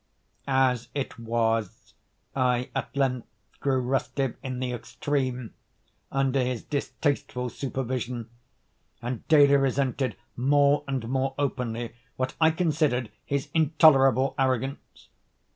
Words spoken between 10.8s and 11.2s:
and